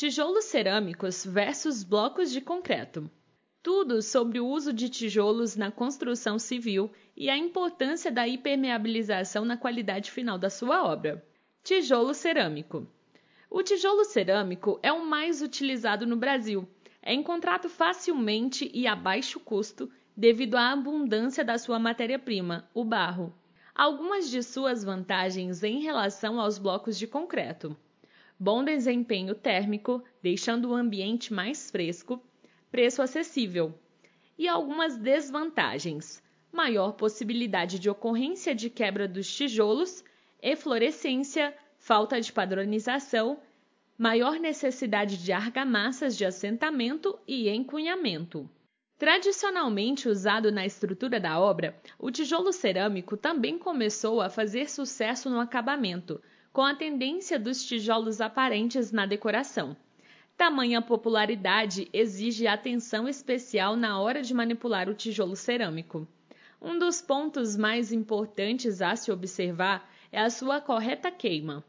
Tijolos 0.00 0.46
cerâmicos 0.46 1.26
versus 1.26 1.84
blocos 1.84 2.32
de 2.32 2.40
concreto. 2.40 3.10
Tudo 3.62 4.00
sobre 4.00 4.40
o 4.40 4.46
uso 4.46 4.72
de 4.72 4.88
tijolos 4.88 5.56
na 5.56 5.70
construção 5.70 6.38
civil 6.38 6.90
e 7.14 7.28
a 7.28 7.36
importância 7.36 8.10
da 8.10 8.26
impermeabilização 8.26 9.44
na 9.44 9.58
qualidade 9.58 10.10
final 10.10 10.38
da 10.38 10.48
sua 10.48 10.90
obra. 10.90 11.22
Tijolo 11.62 12.14
cerâmico. 12.14 12.86
O 13.50 13.62
tijolo 13.62 14.06
cerâmico 14.06 14.80
é 14.82 14.90
o 14.90 15.04
mais 15.04 15.42
utilizado 15.42 16.06
no 16.06 16.16
Brasil. 16.16 16.66
É 17.02 17.12
encontrado 17.12 17.68
facilmente 17.68 18.70
e 18.72 18.86
a 18.86 18.96
baixo 18.96 19.38
custo 19.38 19.92
devido 20.16 20.54
à 20.54 20.72
abundância 20.72 21.44
da 21.44 21.58
sua 21.58 21.78
matéria-prima, 21.78 22.66
o 22.72 22.82
barro. 22.84 23.34
Algumas 23.74 24.30
de 24.30 24.42
suas 24.42 24.82
vantagens 24.82 25.62
em 25.62 25.82
relação 25.82 26.40
aos 26.40 26.56
blocos 26.56 26.98
de 26.98 27.06
concreto 27.06 27.76
bom 28.42 28.64
desempenho 28.64 29.34
térmico, 29.34 30.02
deixando 30.22 30.70
o 30.70 30.74
ambiente 30.74 31.30
mais 31.30 31.70
fresco, 31.70 32.22
preço 32.70 33.02
acessível. 33.02 33.78
E 34.38 34.48
algumas 34.48 34.96
desvantagens: 34.96 36.22
maior 36.50 36.92
possibilidade 36.92 37.78
de 37.78 37.90
ocorrência 37.90 38.54
de 38.54 38.70
quebra 38.70 39.06
dos 39.06 39.30
tijolos, 39.30 40.02
eflorescência, 40.40 41.54
falta 41.76 42.18
de 42.18 42.32
padronização, 42.32 43.38
maior 43.98 44.40
necessidade 44.40 45.22
de 45.22 45.32
argamassas 45.32 46.16
de 46.16 46.24
assentamento 46.24 47.18
e 47.28 47.50
encunhamento. 47.50 48.48
Tradicionalmente 48.96 50.08
usado 50.08 50.50
na 50.50 50.64
estrutura 50.64 51.20
da 51.20 51.38
obra, 51.38 51.78
o 51.98 52.10
tijolo 52.10 52.52
cerâmico 52.52 53.18
também 53.18 53.58
começou 53.58 54.22
a 54.22 54.30
fazer 54.30 54.70
sucesso 54.70 55.28
no 55.28 55.40
acabamento, 55.40 56.20
com 56.52 56.62
a 56.62 56.74
tendência 56.74 57.38
dos 57.38 57.64
tijolos 57.64 58.20
aparentes 58.20 58.90
na 58.90 59.06
decoração. 59.06 59.76
Tamanha 60.36 60.82
popularidade 60.82 61.88
exige 61.92 62.46
atenção 62.46 63.08
especial 63.08 63.76
na 63.76 64.00
hora 64.00 64.20
de 64.22 64.34
manipular 64.34 64.88
o 64.88 64.94
tijolo 64.94 65.36
cerâmico. 65.36 66.08
Um 66.60 66.78
dos 66.78 67.00
pontos 67.00 67.56
mais 67.56 67.92
importantes 67.92 68.82
a 68.82 68.96
se 68.96 69.12
observar 69.12 69.88
é 70.10 70.20
a 70.20 70.30
sua 70.30 70.60
correta 70.60 71.10
queima. 71.10 71.64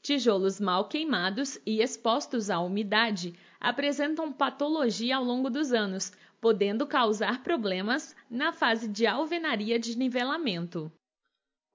Tijolos 0.00 0.60
mal 0.60 0.88
queimados 0.88 1.58
e 1.66 1.82
expostos 1.82 2.50
à 2.50 2.60
umidade 2.60 3.34
apresentam 3.60 4.32
patologia 4.32 5.16
ao 5.16 5.24
longo 5.24 5.50
dos 5.50 5.72
anos, 5.72 6.12
podendo 6.40 6.86
causar 6.86 7.42
problemas 7.42 8.14
na 8.30 8.52
fase 8.52 8.88
de 8.88 9.06
alvenaria 9.06 9.78
de 9.78 9.96
nivelamento. 9.96 10.90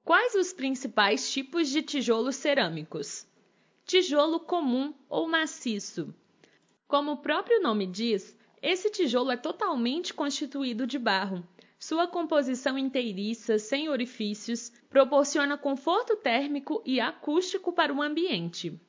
Quais 0.09 0.33
os 0.33 0.51
principais 0.51 1.31
tipos 1.31 1.69
de 1.69 1.83
tijolos 1.83 2.35
cerâmicos? 2.35 3.27
Tijolo 3.85 4.39
comum 4.39 4.91
ou 5.07 5.29
maciço. 5.29 6.11
Como 6.87 7.11
o 7.11 7.17
próprio 7.17 7.61
nome 7.61 7.85
diz, 7.85 8.35
esse 8.59 8.89
tijolo 8.89 9.29
é 9.29 9.37
totalmente 9.37 10.11
constituído 10.11 10.87
de 10.87 10.97
barro. 10.97 11.47
Sua 11.77 12.07
composição 12.07 12.75
inteiriça, 12.75 13.59
sem 13.59 13.87
orifícios, 13.87 14.71
proporciona 14.89 15.59
conforto 15.59 16.15
térmico 16.15 16.81
e 16.83 16.99
acústico 16.99 17.71
para 17.71 17.93
o 17.93 18.01
ambiente. 18.01 18.81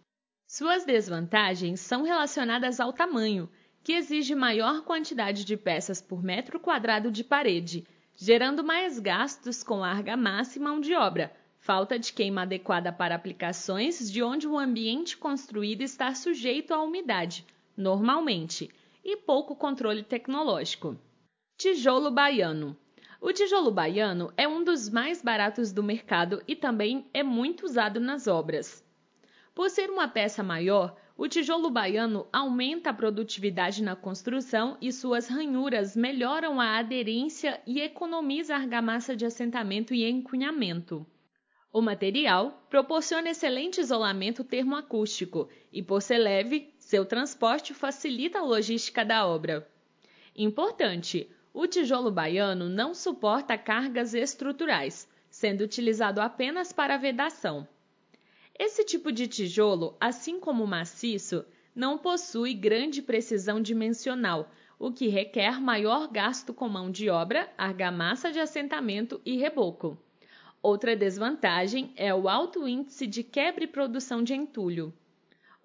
Suas 0.46 0.86
desvantagens 0.86 1.80
são 1.80 2.02
relacionadas 2.02 2.80
ao 2.80 2.94
tamanho, 2.94 3.46
que 3.84 3.92
exige 3.92 4.34
maior 4.34 4.84
quantidade 4.84 5.44
de 5.44 5.54
peças 5.54 6.00
por 6.00 6.22
metro 6.22 6.58
quadrado 6.58 7.10
de 7.10 7.22
parede, 7.22 7.86
gerando 8.22 8.62
mais 8.62 8.98
gastos 8.98 9.62
com 9.62 9.82
argamassa 9.82 10.58
e 10.58 10.60
mão 10.60 10.78
de 10.78 10.94
obra, 10.94 11.34
falta 11.58 11.98
de 11.98 12.12
queima 12.12 12.42
adequada 12.42 12.92
para 12.92 13.14
aplicações 13.14 14.12
de 14.12 14.22
onde 14.22 14.46
o 14.46 14.58
ambiente 14.58 15.16
construído 15.16 15.80
está 15.80 16.14
sujeito 16.14 16.74
à 16.74 16.82
umidade, 16.82 17.46
normalmente, 17.74 18.70
e 19.02 19.16
pouco 19.16 19.56
controle 19.56 20.02
tecnológico. 20.02 20.98
Tijolo 21.56 22.10
baiano. 22.10 22.76
O 23.22 23.32
tijolo 23.32 23.70
baiano 23.70 24.30
é 24.36 24.46
um 24.46 24.62
dos 24.62 24.90
mais 24.90 25.22
baratos 25.22 25.72
do 25.72 25.82
mercado 25.82 26.42
e 26.46 26.54
também 26.54 27.06
é 27.14 27.22
muito 27.22 27.64
usado 27.64 27.98
nas 27.98 28.26
obras. 28.26 28.84
Por 29.54 29.70
ser 29.70 29.88
uma 29.88 30.06
peça 30.06 30.42
maior, 30.42 30.94
o 31.20 31.28
tijolo 31.28 31.68
baiano 31.68 32.26
aumenta 32.32 32.88
a 32.88 32.94
produtividade 32.94 33.82
na 33.82 33.94
construção 33.94 34.78
e 34.80 34.90
suas 34.90 35.28
ranhuras 35.28 35.94
melhoram 35.94 36.58
a 36.58 36.78
aderência 36.78 37.60
e 37.66 37.78
economiza 37.82 38.54
argamassa 38.54 39.14
de 39.14 39.26
assentamento 39.26 39.92
e 39.92 40.08
encunhamento. 40.08 41.06
O 41.70 41.82
material 41.82 42.66
proporciona 42.70 43.28
excelente 43.28 43.82
isolamento 43.82 44.42
termoacústico 44.42 45.50
e, 45.70 45.82
por 45.82 46.00
ser 46.00 46.16
leve, 46.16 46.72
seu 46.78 47.04
transporte 47.04 47.74
facilita 47.74 48.38
a 48.38 48.42
logística 48.42 49.04
da 49.04 49.26
obra. 49.26 49.68
Importante: 50.34 51.30
o 51.52 51.66
tijolo 51.66 52.10
baiano 52.10 52.66
não 52.66 52.94
suporta 52.94 53.58
cargas 53.58 54.14
estruturais, 54.14 55.06
sendo 55.28 55.64
utilizado 55.64 56.18
apenas 56.18 56.72
para 56.72 56.96
vedação. 56.96 57.68
Esse 58.62 58.84
tipo 58.84 59.10
de 59.10 59.26
tijolo, 59.26 59.96
assim 59.98 60.38
como 60.38 60.62
o 60.62 60.66
maciço, 60.66 61.46
não 61.74 61.96
possui 61.96 62.52
grande 62.52 63.00
precisão 63.00 63.58
dimensional, 63.58 64.50
o 64.78 64.92
que 64.92 65.08
requer 65.08 65.58
maior 65.58 66.06
gasto 66.08 66.52
com 66.52 66.68
mão 66.68 66.90
de 66.90 67.08
obra, 67.08 67.50
argamassa 67.56 68.30
de 68.30 68.38
assentamento 68.38 69.18
e 69.24 69.38
reboco. 69.38 69.96
Outra 70.62 70.94
desvantagem 70.94 71.94
é 71.96 72.14
o 72.14 72.28
alto 72.28 72.68
índice 72.68 73.06
de 73.06 73.22
quebra 73.22 73.64
e 73.64 73.66
produção 73.66 74.22
de 74.22 74.34
entulho. 74.34 74.92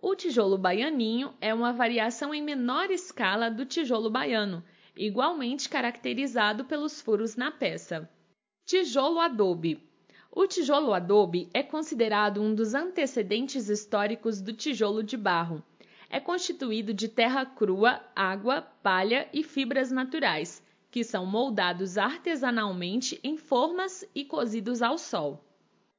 O 0.02 0.16
tijolo 0.16 0.58
baianinho 0.58 1.34
é 1.42 1.54
uma 1.54 1.74
variação 1.74 2.34
em 2.34 2.42
menor 2.42 2.90
escala 2.90 3.52
do 3.52 3.66
tijolo 3.66 4.10
baiano, 4.10 4.64
igualmente 4.96 5.68
caracterizado 5.68 6.64
pelos 6.64 7.02
furos 7.02 7.36
na 7.36 7.52
peça. 7.52 8.10
Tijolo 8.66 9.20
adobe 9.20 9.84
o 10.36 10.46
tijolo 10.46 10.94
adobe 10.94 11.50
é 11.54 11.64
considerado 11.64 12.42
um 12.42 12.54
dos 12.54 12.74
antecedentes 12.74 13.70
históricos 13.70 14.42
do 14.42 14.52
tijolo 14.52 15.02
de 15.02 15.16
barro. 15.16 15.64
É 16.10 16.20
constituído 16.20 16.94
de 16.94 17.08
terra 17.08 17.46
crua, 17.46 18.02
água, 18.14 18.62
palha 18.84 19.30
e 19.32 19.42
fibras 19.42 19.92
naturais, 19.92 20.62
que 20.92 21.06
são 21.06 21.26
moldados 21.26 21.98
artesanalmente 21.98 23.18
em 23.24 23.38
formas 23.38 24.06
e 24.14 24.26
cozidos 24.26 24.82
ao 24.82 24.98
sol. 24.98 25.42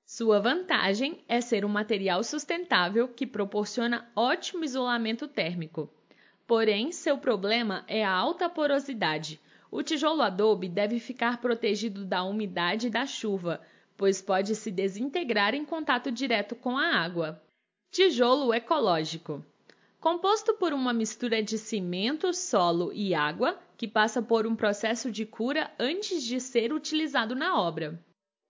Sua 0.04 0.38
vantagem 0.38 1.24
é 1.26 1.40
ser 1.40 1.64
um 1.64 1.68
material 1.68 2.22
sustentável 2.22 3.08
que 3.08 3.26
proporciona 3.26 4.06
ótimo 4.14 4.64
isolamento 4.64 5.26
térmico. 5.26 5.90
Porém, 6.46 6.92
seu 6.92 7.16
problema 7.16 7.84
é 7.88 8.04
a 8.04 8.12
alta 8.12 8.50
porosidade. 8.50 9.40
O 9.70 9.82
tijolo 9.82 10.20
adobe 10.20 10.68
deve 10.68 11.00
ficar 11.00 11.40
protegido 11.40 12.04
da 12.04 12.22
umidade 12.22 12.86
e 12.86 12.90
da 12.90 13.06
chuva, 13.06 13.60
pois 13.96 14.20
pode 14.20 14.54
se 14.54 14.70
desintegrar 14.70 15.54
em 15.54 15.64
contato 15.64 16.10
direto 16.10 16.54
com 16.54 16.76
a 16.76 16.96
água. 16.96 17.42
Tijolo 17.90 18.52
ecológico. 18.52 19.44
Composto 20.00 20.54
por 20.54 20.72
uma 20.72 20.92
mistura 20.92 21.42
de 21.42 21.58
cimento, 21.58 22.32
solo 22.32 22.92
e 22.92 23.14
água, 23.14 23.58
que 23.76 23.88
passa 23.88 24.22
por 24.22 24.46
um 24.46 24.54
processo 24.54 25.10
de 25.10 25.24
cura 25.24 25.70
antes 25.78 26.22
de 26.22 26.40
ser 26.40 26.72
utilizado 26.72 27.34
na 27.34 27.60
obra. 27.60 27.98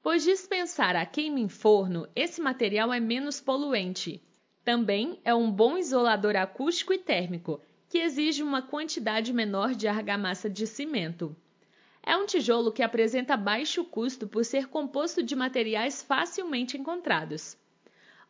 Pois 0.02 0.22
dispensar 0.22 0.94
a 0.94 1.06
queima 1.06 1.40
em 1.40 1.48
forno, 1.48 2.08
esse 2.14 2.40
material 2.40 2.92
é 2.92 3.00
menos 3.00 3.40
poluente. 3.40 4.22
Também 4.64 5.20
é 5.24 5.34
um 5.34 5.50
bom 5.50 5.78
isolador 5.78 6.36
acústico 6.36 6.92
e 6.92 6.98
térmico, 6.98 7.60
que 7.88 7.98
exige 7.98 8.42
uma 8.42 8.62
quantidade 8.62 9.32
menor 9.32 9.74
de 9.74 9.88
argamassa 9.88 10.50
de 10.50 10.66
cimento. 10.66 11.36
É 12.08 12.16
um 12.16 12.24
tijolo 12.24 12.70
que 12.70 12.84
apresenta 12.84 13.36
baixo 13.36 13.84
custo 13.84 14.28
por 14.28 14.44
ser 14.44 14.68
composto 14.68 15.24
de 15.24 15.34
materiais 15.34 16.00
facilmente 16.00 16.78
encontrados. 16.78 17.58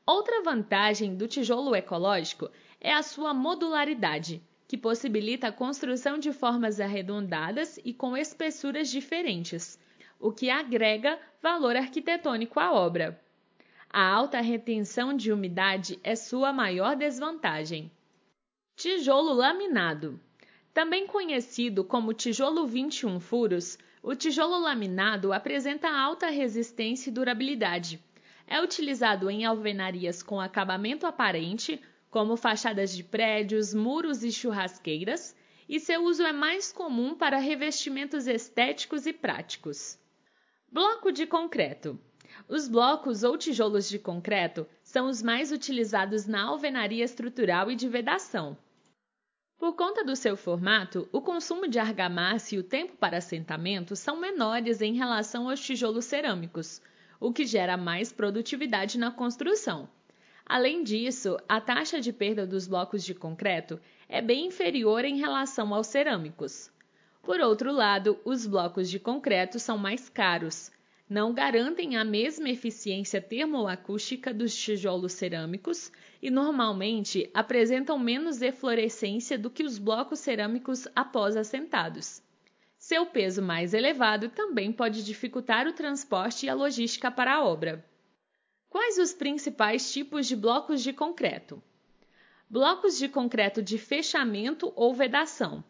Outra 0.06 0.42
vantagem 0.42 1.14
do 1.14 1.28
tijolo 1.28 1.76
ecológico 1.76 2.50
é 2.80 2.94
a 2.94 3.02
sua 3.02 3.34
modularidade, 3.34 4.42
que 4.66 4.78
possibilita 4.78 5.48
a 5.48 5.52
construção 5.52 6.18
de 6.18 6.32
formas 6.32 6.80
arredondadas 6.80 7.78
e 7.84 7.92
com 7.92 8.16
espessuras 8.16 8.88
diferentes, 8.88 9.78
o 10.18 10.32
que 10.32 10.48
agrega 10.48 11.18
valor 11.42 11.76
arquitetônico 11.76 12.58
à 12.58 12.72
obra. 12.72 13.20
A 13.90 14.02
alta 14.08 14.40
retenção 14.40 15.14
de 15.14 15.30
umidade 15.30 16.00
é 16.02 16.16
sua 16.16 16.50
maior 16.50 16.96
desvantagem. 16.96 17.90
Tijolo 18.74 19.34
laminado. 19.34 20.18
Também 20.76 21.06
conhecido 21.06 21.82
como 21.82 22.12
tijolo 22.12 22.66
21 22.66 23.18
furos, 23.18 23.78
o 24.02 24.14
tijolo 24.14 24.58
laminado 24.58 25.32
apresenta 25.32 25.88
alta 25.88 26.26
resistência 26.26 27.08
e 27.08 27.12
durabilidade. 27.14 27.98
É 28.46 28.60
utilizado 28.60 29.30
em 29.30 29.46
alvenarias 29.46 30.22
com 30.22 30.38
acabamento 30.38 31.06
aparente, 31.06 31.80
como 32.10 32.36
fachadas 32.36 32.94
de 32.94 33.02
prédios, 33.02 33.72
muros 33.72 34.22
e 34.22 34.30
churrasqueiras, 34.30 35.34
e 35.66 35.80
seu 35.80 36.04
uso 36.04 36.22
é 36.22 36.32
mais 36.34 36.70
comum 36.70 37.14
para 37.14 37.38
revestimentos 37.38 38.26
estéticos 38.26 39.06
e 39.06 39.14
práticos. 39.14 39.98
Bloco 40.70 41.10
de 41.10 41.26
concreto. 41.26 41.98
Os 42.46 42.68
blocos 42.68 43.22
ou 43.22 43.38
tijolos 43.38 43.88
de 43.88 43.98
concreto 43.98 44.66
são 44.82 45.08
os 45.08 45.22
mais 45.22 45.50
utilizados 45.50 46.26
na 46.26 46.42
alvenaria 46.42 47.02
estrutural 47.02 47.70
e 47.70 47.74
de 47.74 47.88
vedação. 47.88 48.58
Por 49.58 49.74
conta 49.74 50.04
do 50.04 50.14
seu 50.14 50.36
formato, 50.36 51.08
o 51.10 51.22
consumo 51.22 51.66
de 51.66 51.78
argamassa 51.78 52.54
e 52.54 52.58
o 52.58 52.62
tempo 52.62 52.94
para 52.96 53.16
assentamento 53.16 53.96
são 53.96 54.20
menores 54.20 54.82
em 54.82 54.94
relação 54.94 55.48
aos 55.48 55.60
tijolos 55.60 56.04
cerâmicos, 56.04 56.82
o 57.18 57.32
que 57.32 57.46
gera 57.46 57.74
mais 57.74 58.12
produtividade 58.12 58.98
na 58.98 59.10
construção. 59.10 59.88
Além 60.44 60.84
disso, 60.84 61.38
a 61.48 61.58
taxa 61.58 62.02
de 62.02 62.12
perda 62.12 62.46
dos 62.46 62.68
blocos 62.68 63.02
de 63.02 63.14
concreto 63.14 63.80
é 64.08 64.20
bem 64.20 64.46
inferior 64.46 65.06
em 65.06 65.16
relação 65.16 65.72
aos 65.72 65.86
cerâmicos. 65.86 66.70
Por 67.22 67.40
outro 67.40 67.72
lado, 67.72 68.20
os 68.26 68.46
blocos 68.46 68.90
de 68.90 69.00
concreto 69.00 69.58
são 69.58 69.78
mais 69.78 70.10
caros, 70.10 70.70
não 71.08 71.32
garantem 71.32 71.96
a 71.96 72.04
mesma 72.04 72.50
eficiência 72.50 73.20
termoacústica 73.20 74.34
dos 74.34 74.56
tijolos 74.56 75.12
cerâmicos 75.12 75.92
e 76.20 76.30
normalmente 76.30 77.30
apresentam 77.32 77.96
menos 77.96 78.42
eflorescência 78.42 79.38
do 79.38 79.48
que 79.48 79.62
os 79.62 79.78
blocos 79.78 80.18
cerâmicos 80.18 80.88
após 80.96 81.36
assentados. 81.36 82.20
Seu 82.76 83.06
peso 83.06 83.40
mais 83.40 83.72
elevado 83.72 84.28
também 84.30 84.72
pode 84.72 85.04
dificultar 85.04 85.66
o 85.68 85.72
transporte 85.72 86.46
e 86.46 86.48
a 86.48 86.54
logística 86.54 87.10
para 87.10 87.34
a 87.34 87.44
obra. 87.44 87.84
Quais 88.68 88.98
os 88.98 89.12
principais 89.12 89.92
tipos 89.92 90.26
de 90.26 90.34
blocos 90.34 90.82
de 90.82 90.92
concreto? 90.92 91.62
Blocos 92.50 92.98
de 92.98 93.08
concreto 93.08 93.62
de 93.62 93.78
fechamento 93.78 94.72
ou 94.74 94.92
vedação. 94.92 95.64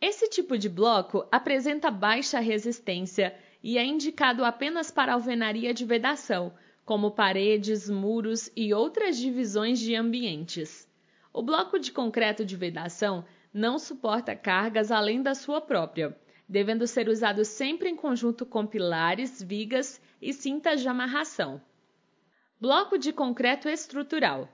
Esse 0.00 0.28
tipo 0.28 0.56
de 0.56 0.68
bloco 0.68 1.26
apresenta 1.30 1.90
baixa 1.90 2.38
resistência 2.38 3.34
e 3.64 3.78
é 3.78 3.84
indicado 3.86 4.44
apenas 4.44 4.90
para 4.90 5.14
alvenaria 5.14 5.72
de 5.72 5.86
vedação, 5.86 6.52
como 6.84 7.12
paredes, 7.12 7.88
muros 7.88 8.52
e 8.54 8.74
outras 8.74 9.16
divisões 9.16 9.78
de 9.78 9.94
ambientes. 9.94 10.86
O 11.32 11.42
bloco 11.42 11.78
de 11.78 11.90
concreto 11.90 12.44
de 12.44 12.56
vedação 12.56 13.24
não 13.54 13.78
suporta 13.78 14.36
cargas 14.36 14.92
além 14.92 15.22
da 15.22 15.34
sua 15.34 15.62
própria, 15.62 16.14
devendo 16.46 16.86
ser 16.86 17.08
usado 17.08 17.42
sempre 17.42 17.88
em 17.88 17.96
conjunto 17.96 18.44
com 18.44 18.66
pilares, 18.66 19.42
vigas 19.42 19.98
e 20.20 20.34
cintas 20.34 20.82
de 20.82 20.88
amarração. 20.88 21.58
Bloco 22.60 22.98
de 22.98 23.14
concreto 23.14 23.66
estrutural. 23.66 24.46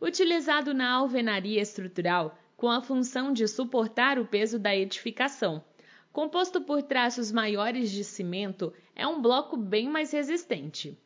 Utilizado 0.00 0.72
na 0.72 0.92
alvenaria 0.92 1.60
estrutural 1.60 2.38
com 2.56 2.70
a 2.70 2.80
função 2.80 3.32
de 3.32 3.48
suportar 3.48 4.20
o 4.20 4.24
peso 4.24 4.56
da 4.56 4.74
edificação 4.74 5.64
composto 6.12 6.60
por 6.60 6.82
traços 6.82 7.32
maiores 7.32 7.90
de 7.90 8.04
cimento, 8.04 8.72
é 8.94 9.06
um 9.06 9.22
bloco 9.22 9.56
bem 9.56 9.88
mais 9.88 10.12
resistente. 10.12 10.98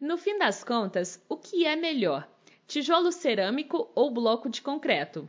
No 0.00 0.18
fim 0.18 0.36
das 0.38 0.64
contas, 0.64 1.24
o 1.28 1.36
que 1.36 1.64
é 1.64 1.76
melhor, 1.76 2.28
tijolo 2.66 3.12
cerâmico 3.12 3.90
ou 3.94 4.10
bloco 4.10 4.50
de 4.50 4.60
concreto? 4.60 5.28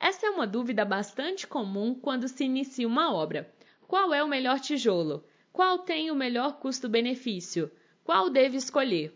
Essa 0.00 0.26
é 0.26 0.30
uma 0.30 0.46
dúvida 0.46 0.84
bastante 0.84 1.46
comum 1.46 1.94
quando 1.94 2.26
se 2.26 2.44
inicia 2.44 2.88
uma 2.88 3.14
obra. 3.14 3.52
Qual 3.86 4.12
é 4.12 4.24
o 4.24 4.28
melhor 4.28 4.58
tijolo? 4.58 5.24
Qual 5.52 5.80
tem 5.80 6.10
o 6.10 6.16
melhor 6.16 6.58
custo-benefício? 6.58 7.70
Qual 8.02 8.30
deve 8.30 8.56
escolher? 8.56 9.14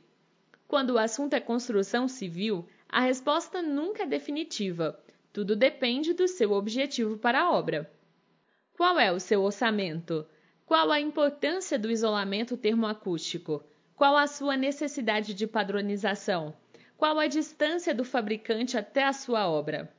Quando 0.69 0.91
o 0.91 0.99
assunto 0.99 1.33
é 1.33 1.41
construção 1.41 2.07
civil, 2.07 2.69
a 2.89 3.01
resposta 3.01 3.63
nunca 3.63 4.03
é 4.03 4.07
definitiva. 4.07 5.03
Tudo 5.33 5.57
depende 5.57 6.13
do 6.13 6.29
seu 6.29 6.53
objetivo 6.53 7.17
para 7.17 7.43
a 7.43 7.51
obra. 7.51 7.91
Qual 8.79 8.97
é 8.97 9.11
o 9.11 9.19
seu 9.19 9.43
orçamento? 9.43 10.25
Qual 10.65 10.93
a 10.93 11.01
importância 11.01 11.77
do 11.77 11.91
isolamento 11.91 12.57
termoacústico? 12.57 13.61
Qual 13.97 14.17
a 14.17 14.29
sua 14.29 14.57
necessidade 14.57 15.35
de 15.35 15.49
padronização? 15.49 16.55
Qual 16.97 17.19
a 17.19 17.27
distância 17.27 17.93
do 17.93 18.05
fabricante 18.05 18.79
até 18.79 19.03
a 19.03 19.13
sua 19.13 19.51
obra? 19.51 19.93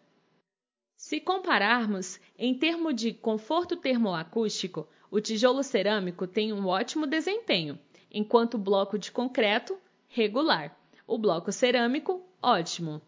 Se 0.95 1.19
compararmos 1.19 2.21
em 2.37 2.57
termos 2.57 2.95
de 2.95 3.13
conforto 3.13 3.75
termoacústico, 3.75 4.87
o 5.11 5.19
tijolo 5.19 5.61
cerâmico 5.61 6.25
tem 6.25 6.53
um 6.53 6.65
ótimo 6.65 7.05
desempenho, 7.05 7.77
enquanto 8.09 8.53
o 8.53 8.57
bloco 8.57 8.97
de 8.97 9.11
concreto, 9.11 9.77
regular. 10.07 10.73
O 11.05 11.17
bloco 11.17 11.51
cerâmico, 11.51 12.25
ótimo. 12.41 13.01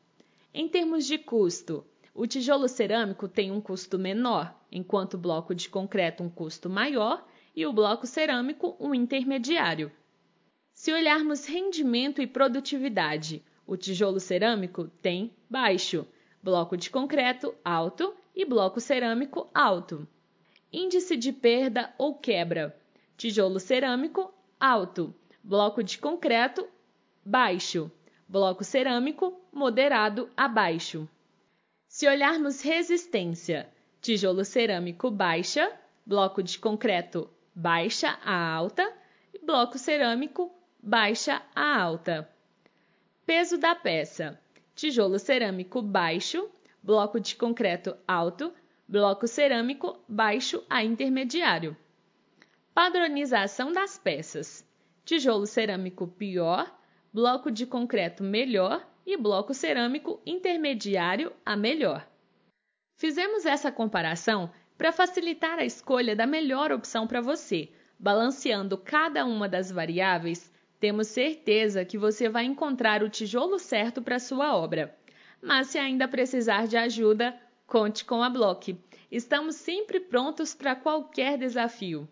Em 0.54 0.68
termos 0.68 1.06
de 1.06 1.18
custo, 1.18 1.86
o 2.13 2.28
tijolo 2.28 2.68
cerâmico 2.68 3.28
tem 3.28 3.52
um 3.52 3.62
custo 3.62 3.98
menor, 3.98 4.54
enquanto 4.72 5.13
o 5.13 5.18
bloco 5.18 5.56
de 5.56 5.69
concreto 5.69 6.24
um 6.24 6.30
custo 6.30 6.69
maior 6.69 7.25
e 7.56 7.66
o 7.66 7.74
bloco 7.74 8.06
cerâmico 8.06 8.75
um 8.80 8.94
intermediário. 8.94 9.92
Se 10.74 10.92
olharmos 10.92 11.46
rendimento 11.46 12.22
e 12.22 12.28
produtividade, 12.28 13.44
o 13.66 13.78
tijolo 13.78 14.19
cerâmico 14.19 14.88
tem 15.02 15.31
baixo, 15.50 16.06
bloco 16.44 16.75
de 16.75 16.90
concreto 16.90 17.54
alto 17.63 18.13
e 18.36 18.46
bloco 18.46 18.80
cerâmico 18.80 19.50
alto. 19.54 20.08
Índice 20.72 21.16
de 21.16 21.31
perda 21.31 21.94
ou 21.98 22.16
quebra: 22.16 22.75
tijolo 23.16 23.60
cerâmico 23.60 24.34
alto, 24.60 25.13
bloco 25.44 25.84
de 25.84 25.98
concreto 25.98 26.68
baixo, 27.24 27.92
bloco 28.28 28.63
cerâmico 28.63 29.40
moderado 29.52 30.30
a 30.36 30.48
baixo. 30.48 31.08
Se 31.92 32.08
olharmos 32.08 32.62
resistência, 32.62 33.70
tijolo 34.02 34.46
cerâmico 34.46 35.12
baixa, 35.12 35.70
bloco 36.06 36.42
de 36.42 36.58
concreto 36.58 37.30
baixa 37.54 38.18
a 38.24 38.34
alta 38.34 38.94
e 39.34 39.46
bloco 39.46 39.78
cerâmico 39.78 40.50
baixa 40.82 41.42
a 41.54 41.82
alta. 41.82 42.30
Peso 43.26 43.58
da 43.58 43.76
peça: 43.76 44.40
tijolo 44.74 45.20
cerâmico 45.20 45.82
baixo, 45.82 46.50
bloco 46.82 47.20
de 47.20 47.36
concreto 47.36 47.98
alto, 48.08 48.54
bloco 48.88 49.28
cerâmico 49.28 50.00
baixo 50.08 50.64
a 50.70 50.86
intermediário. 50.86 51.76
Padronização 52.74 53.70
das 53.70 53.98
peças: 53.98 54.66
tijolo 55.04 55.46
cerâmico 55.46 56.08
pior, 56.08 56.74
bloco 57.12 57.52
de 57.52 57.66
concreto 57.66 58.24
melhor 58.24 58.82
e 59.06 59.18
bloco 59.18 59.53
cerâmico 59.53 60.21
intermediário 60.25 61.33
a 61.45 61.56
melhor. 61.56 62.07
Fizemos 62.98 63.45
essa 63.45 63.71
comparação 63.71 64.51
para 64.77 64.92
facilitar 64.92 65.59
a 65.59 65.65
escolha 65.65 66.15
da 66.15 66.25
melhor 66.25 66.71
opção 66.71 67.07
para 67.07 67.21
você. 67.21 67.69
Balanceando 68.00 68.77
cada 68.77 69.25
uma 69.25 69.48
das 69.48 69.71
variáveis, 69.71 70.51
temos 70.80 71.07
certeza 71.07 71.86
que 71.86 71.98
você 71.98 72.27
vai 72.27 72.45
encontrar 72.45 73.03
o 73.03 73.09
tijolo 73.09 73.59
certo 73.59 74.01
para 74.01 74.18
sua 74.18 74.56
obra. 74.56 74.98
Mas 75.42 75.68
se 75.68 75.77
ainda 75.77 76.07
precisar 76.07 76.68
de 76.68 76.77
ajuda, 76.77 77.39
conte 77.68 78.03
com 78.03 78.24
a 78.24 78.30
Block. 78.30 78.75
Estamos 79.12 79.55
sempre 79.55 80.00
prontos 80.00 80.55
para 80.55 80.75
qualquer 80.75 81.38
desafio. 81.38 82.08